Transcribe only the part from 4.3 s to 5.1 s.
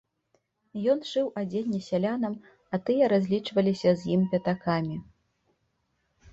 пятакамі.